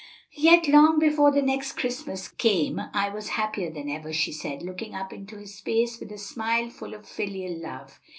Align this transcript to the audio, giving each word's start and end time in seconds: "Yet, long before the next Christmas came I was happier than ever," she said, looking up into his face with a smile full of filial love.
"Yet, 0.33 0.67
long 0.67 0.97
before 0.97 1.31
the 1.31 1.43
next 1.43 1.73
Christmas 1.73 2.27
came 2.27 2.81
I 2.91 3.09
was 3.09 3.29
happier 3.37 3.69
than 3.69 3.87
ever," 3.87 4.11
she 4.11 4.31
said, 4.31 4.63
looking 4.63 4.95
up 4.95 5.13
into 5.13 5.37
his 5.37 5.59
face 5.59 5.99
with 5.99 6.11
a 6.11 6.17
smile 6.17 6.71
full 6.71 6.95
of 6.95 7.07
filial 7.07 7.61
love. 7.61 7.99